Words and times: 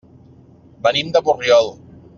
Venim 0.87 1.13
de 1.19 1.25
Borriol. 1.29 1.75